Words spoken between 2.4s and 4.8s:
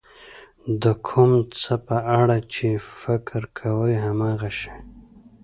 چې فکر کوئ هماغه شی.